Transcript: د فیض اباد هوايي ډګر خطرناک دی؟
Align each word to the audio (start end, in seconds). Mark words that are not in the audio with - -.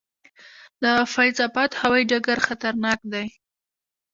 د 0.81 0.83
فیض 1.13 1.37
اباد 1.47 1.71
هوايي 1.81 2.03
ډګر 2.09 2.37
خطرناک 2.47 2.99
دی؟ 3.11 3.27